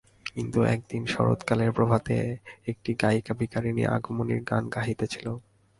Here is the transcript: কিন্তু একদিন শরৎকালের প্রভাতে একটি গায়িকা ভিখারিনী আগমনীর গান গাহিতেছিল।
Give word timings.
কিন্তু 0.25 0.59
একদিন 0.65 1.03
শরৎকালের 1.05 1.71
প্রভাতে 1.71 2.15
একটি 2.67 2.91
গায়িকা 3.01 3.33
ভিখারিনী 3.39 3.83
আগমনীর 3.95 4.41
গান 4.43 4.63
গাহিতেছিল। 4.75 5.27